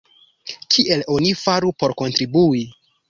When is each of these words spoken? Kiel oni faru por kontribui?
Kiel 0.75 1.03
oni 1.17 1.31
faru 1.43 1.69
por 1.83 1.95
kontribui? 2.03 2.65